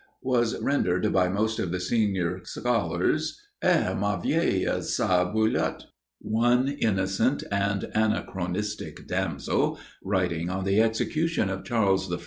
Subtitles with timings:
[0.23, 5.83] _was rendered by most of the senior scholars Eh, ma vieille, ca boulotte?
[6.17, 12.17] One innocent and anachronistic damsel, writing on the execution of Charles I.